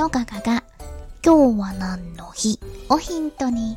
[0.00, 0.64] のガガが
[1.22, 2.58] 今日は何の日？
[2.88, 3.76] をヒントに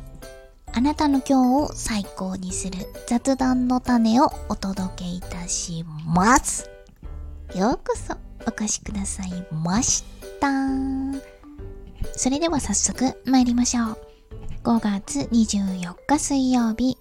[0.72, 6.70] あなたの今日を最高にする雑談の種をお届けいたします。
[7.54, 8.16] ようこそ
[8.46, 10.02] お越しくださいまし
[10.40, 10.48] た。
[12.12, 13.98] それでは早速参りましょう。
[14.62, 16.96] 5月24日水曜日。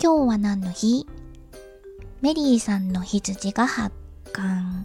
[0.00, 1.04] 今日は何の日？
[2.20, 3.92] メリーさんの羊が発
[4.32, 4.84] 刊。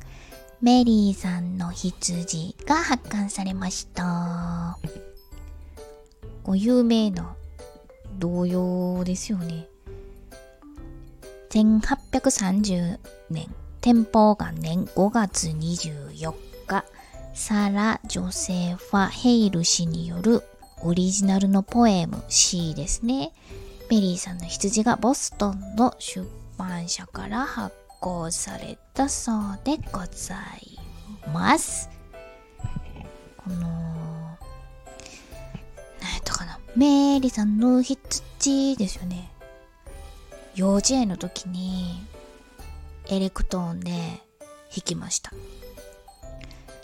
[0.62, 4.78] メリーさんの羊が発刊されました。
[6.44, 7.36] ご有名な
[8.20, 9.68] 童謡ですよね。
[11.50, 13.00] 1830
[13.32, 13.48] 年、
[13.82, 16.34] 天保元年5月24
[16.68, 16.86] 日、
[17.34, 20.44] サラ・ジョセファ・ヘイル氏による
[20.84, 23.34] オリジナルのポエム C ですね。
[23.90, 26.24] メリーさんの羊がボストンの出
[26.58, 30.80] 版社から発行されたそうでござい
[31.32, 31.90] ます。
[33.38, 33.72] この、何
[36.12, 36.60] やったかな。
[36.76, 39.32] メリーさんの羊ですよね。
[40.56, 42.04] 幼稚園の時に
[43.08, 44.22] エレクトーンで弾
[44.84, 45.32] きました。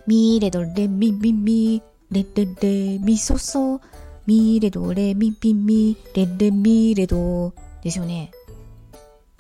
[0.06, 3.82] ミレドレミミミレレレミソソ
[4.26, 8.32] ミレドレミピミレレミレドですよね。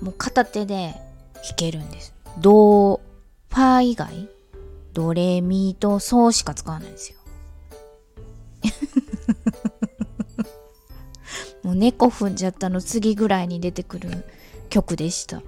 [0.02, 1.06] もう片手で
[1.48, 2.14] 弾けるんです。
[2.40, 4.30] ド、ファ以外、
[4.94, 7.17] ドレミとソしか使わないんですよ。
[11.64, 14.25] もう猫踏んじゃったの次ぐらいに出てくる
[14.70, 15.42] 曲でした。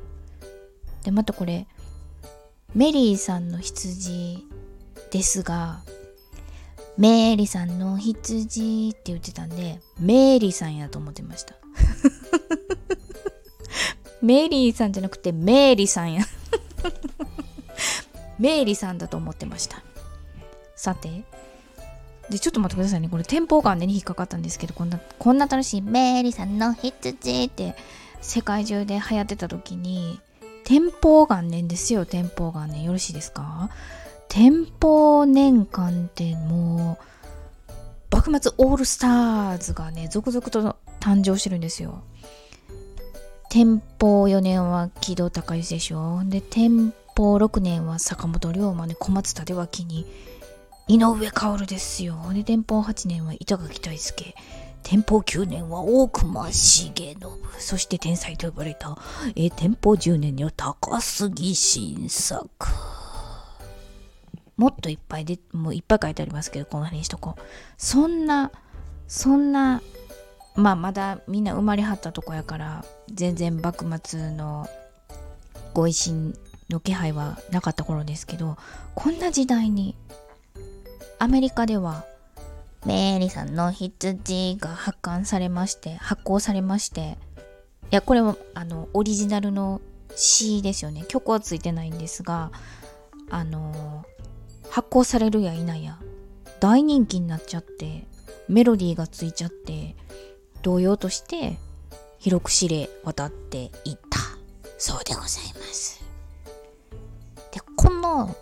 [1.04, 1.68] で、またこれ、
[2.74, 4.48] メリーさんの羊
[5.12, 5.82] ですが、
[6.98, 11.56] メーリさんの羊って言ってたんで、メーリーさんやと思ってました。
[14.22, 16.24] メリーさんじゃなくてメーリーさんや
[18.40, 19.82] メーリーさんだと思ってました。
[20.76, 21.24] さて。
[22.30, 23.10] で、ちょっと待ってくださいね。
[23.10, 27.76] これ、店舗間でに引っかかったんですけど、こんな、こんな楽しいメーリーさんの羊って
[28.22, 30.20] 世界中で流行ってた時に、
[30.64, 32.84] 店舗元年ですよ、店舗元年。
[32.84, 33.70] よろしいですか？
[34.30, 37.00] 店舗年間っても
[38.12, 42.04] う、幕末オールスターズがね、続々と誕生してるんですよ。
[43.50, 46.22] 天保4年は木戸孝允でしょ？
[46.26, 50.06] で天保6年は坂本龍馬ね小松立脇に
[50.88, 52.16] 井上薫ですよ。
[52.32, 54.36] で天保8年は板垣大輔
[54.84, 56.94] 天保9年は大隈重信。
[57.58, 58.98] そして天才と呼ばれた、
[59.36, 62.48] え天保10年には高杉晋作。
[64.58, 67.42] もっといっぱいでもういっぱい書いてありますけどこの辺にしとこう。
[67.78, 68.52] そんな
[69.08, 69.82] そんな
[70.60, 74.68] まあまだみんな生まれはったとこやから全然幕末の
[75.74, 76.36] ご維新
[76.70, 78.58] の気配はなかった頃ですけど
[78.96, 79.96] こんな時代に
[81.18, 82.06] アメリカでは
[82.86, 87.18] メリーさんの羊が発刊されまして発行されまして
[87.92, 89.82] いやこれもあのオリジナルの
[90.16, 91.06] 詩ですよね。
[91.08, 92.52] 曲はついてないんですが
[93.30, 94.06] あの
[94.70, 95.98] 発行されるや否や
[96.60, 98.06] 大人気になっちゃって
[98.48, 99.96] メロディーがついちゃって
[100.62, 101.58] 同様として
[102.20, 104.20] 広く知れ渡っていった
[104.78, 106.04] そうでございます。
[107.52, 108.36] でこの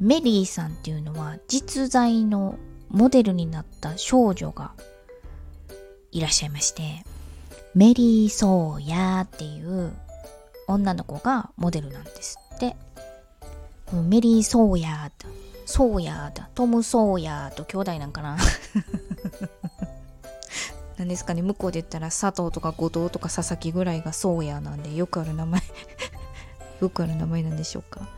[0.00, 2.58] メリーさんっていうのは実在の
[2.88, 4.72] モデルになった少女が
[6.12, 7.04] いらっしゃいまして
[7.74, 9.92] メリー・ソーヤーっていう
[10.68, 12.76] 女の子がモデルなんですって。
[14.02, 15.26] メリー・ソーヤー
[15.66, 18.36] ソーヤーだトム・ソーヤーと兄弟なんかな。
[20.96, 21.42] 何ですかね。
[21.42, 25.62] 向こうで言ったら佐藤とか後藤とか佐々木ぐらいがそうやなんでよくある名前。
[26.80, 28.08] よくある名前なんでしょうか。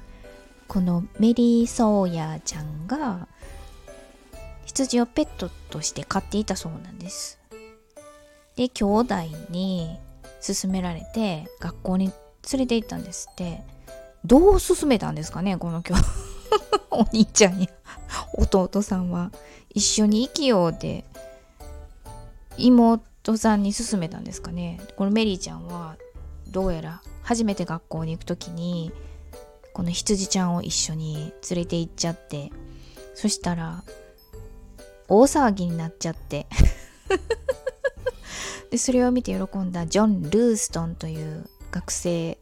[0.68, 3.28] このメリー・ソーヤちゃんが
[4.64, 7.38] 羊をペットとして飼っていたそうなんです。
[8.56, 9.14] で兄弟
[9.50, 9.98] に
[10.44, 12.12] 勧められて学校に
[12.52, 13.62] 連れて行ったんですって。
[14.24, 16.04] どう勧めたんですかねこの今日
[16.90, 17.68] お兄ちゃんや。
[18.36, 19.30] 弟さんは。
[19.70, 21.04] 一緒に生きようって
[22.58, 24.80] 妹さんに勧めたんですかね。
[24.96, 25.96] このメリーちゃんは
[26.48, 28.92] どうやら初めて学校に行く時に
[29.72, 32.50] この羊ちゃんを一緒に連れて行っちゃって
[33.14, 33.82] そしたら
[35.08, 36.46] 大騒ぎになっちゃって。
[38.70, 42.36] でそれを見て喜んだジョン・ルーストンという学生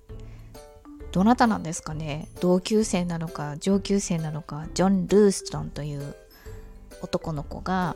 [1.12, 2.28] どなたなんですかね。
[2.40, 6.14] 同級生なのか上級生なのかジョン・ルーストンという
[7.02, 7.94] 男の子が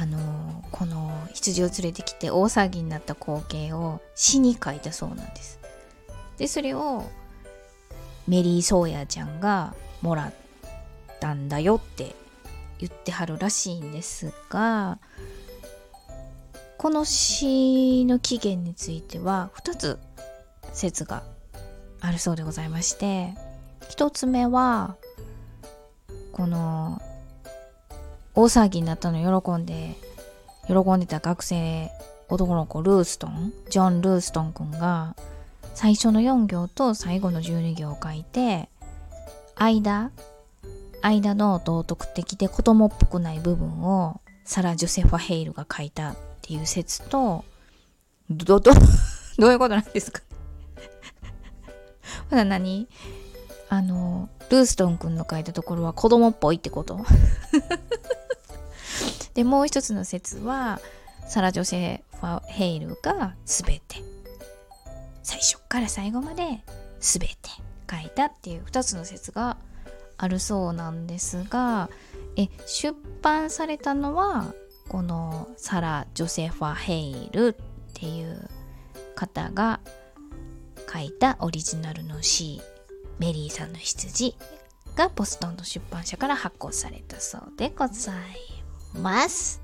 [0.00, 5.58] あのこの羊を連れてきて大騒ぎになった光景を詩に書いたそうなんです。
[6.36, 7.04] でそれを
[8.28, 10.34] メリー・ソーヤちゃんがもらっ
[11.18, 12.14] たんだよって
[12.78, 15.00] 言ってはるらしいんですが
[16.76, 19.98] この詩の起源については2つ
[20.72, 21.24] 説が
[22.00, 23.34] あるそうでございまして
[23.90, 24.94] 1つ目は
[26.30, 27.02] この
[28.38, 29.96] 大騒ぎになったの喜んで
[30.68, 31.90] 喜んでた学生
[32.28, 35.16] 男の子ルーストンジョン・ルーストン君が
[35.74, 38.68] 最初の4行と最後の12行を書いて
[39.56, 40.12] 間
[41.02, 47.44] 間の道徳的で子供っぽくない部分をサラ・ジョセファ・ヘイルが書いたっていう説と
[48.30, 48.72] どど
[49.36, 50.22] どういうことなんですか？
[52.30, 52.86] まだ何？
[53.68, 57.00] あのルーストン君の書いたところは子供っぽいってこと？
[59.38, 60.80] でもう一つの説は
[61.28, 64.02] サラ・ジョセファ・ヘイルが全て。
[65.22, 66.64] 最初から最後まで
[66.98, 67.36] 全て
[67.88, 69.56] 書いたっていう2つの説が
[70.16, 71.88] あるそうなんですが
[72.34, 74.54] え出版されたのは
[74.88, 78.48] このサラ・ジョセファ・ヘイルっていう
[79.14, 79.78] 方が
[80.92, 82.60] 書いたオリジナルの詩
[83.20, 84.34] 「メリーさんの羊」
[84.96, 88.47] がボストンの出版社から発行されたそうでござい
[88.94, 89.60] ます。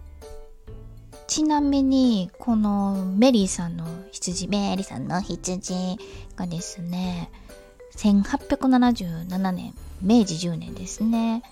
[1.27, 5.75] ちなみにこのメリーさんの羊メリーさんの羊
[6.37, 7.31] がですね
[7.97, 11.43] 1877年明治10年ですね。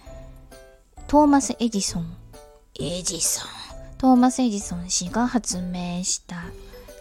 [1.08, 2.16] トーマス・エジソン
[2.78, 3.48] エジソン
[3.98, 6.44] トーマス・エジソン氏が発明した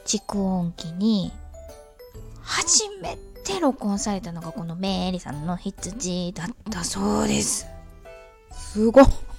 [0.06, 1.32] 蓄音機に
[2.42, 7.68] 初めて録音されたのがこのメーリさんの羊だったそうです。
[8.52, 9.31] すごっ。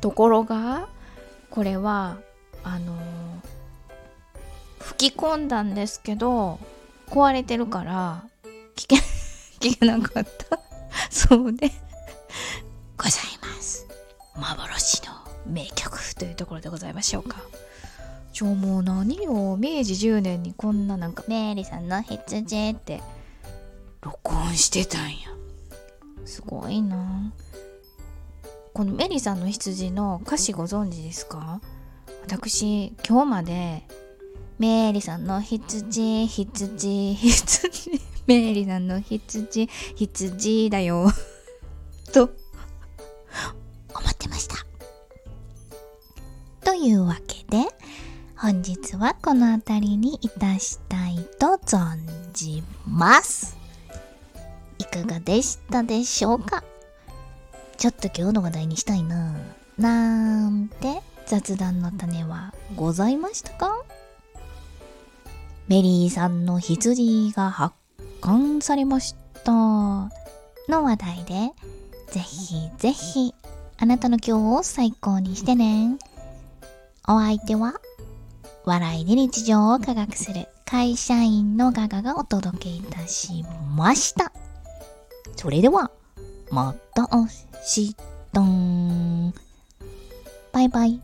[0.00, 0.88] ところが
[1.50, 2.18] これは
[2.64, 2.96] あの
[4.80, 6.58] 吹き込んだんですけど
[7.08, 8.24] 壊れてるから
[8.76, 8.96] 聞け
[9.60, 10.60] 聞けなかった。
[11.10, 11.70] そうで
[12.96, 13.86] ございます。
[14.36, 15.12] 幻の
[15.46, 17.38] 名曲というところでございましょうか。
[18.32, 23.02] ちょもう何よ明治10年にこんななんかメリーさんの羊って。
[24.00, 25.16] 録音してたんや。
[26.24, 27.32] すごいな
[28.78, 31.60] このメリーさんの羊の歌詞ご存知ですか？
[32.22, 33.82] 私今日まで
[34.60, 41.10] メリさんの羊羊羊メリさんの羊羊だよ。
[42.12, 42.30] と思
[44.08, 44.54] ってました。
[46.64, 47.64] というわけで
[48.36, 51.98] 本日はこの辺りにいたしたいと存
[52.32, 53.56] じます。
[54.78, 56.62] いかがでしたでしょうか？
[57.78, 59.36] ちょっと今日の話題にしたいな。
[59.78, 61.00] なんて？
[61.26, 63.84] 雑談の種はございましたか？
[65.68, 67.76] メリーさんの羊が発
[68.20, 69.14] 刊されまし
[69.44, 69.52] た。
[69.52, 70.10] の
[70.68, 71.52] 話題で
[72.10, 73.32] ぜひぜひ
[73.78, 75.98] あなたの今日を最高にしてね。
[77.06, 77.74] お相手は
[78.64, 83.44] 笑いで日常を科学する会社員のガガがお届けいたし
[83.76, 84.32] ました。
[85.36, 85.92] それでは
[86.50, 87.94] また明日
[90.52, 91.00] バイバイ。